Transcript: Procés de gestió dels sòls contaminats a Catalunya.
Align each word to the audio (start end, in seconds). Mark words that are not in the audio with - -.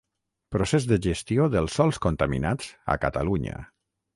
Procés 0.55 0.87
de 0.91 0.97
gestió 1.07 1.45
dels 1.55 1.77
sòls 1.81 2.01
contaminats 2.09 2.73
a 2.95 2.97
Catalunya. 3.05 3.63